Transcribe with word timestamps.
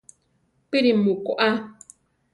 ¿Píri 0.69 0.91
mu 1.03 1.11
koʼa? 1.25 1.49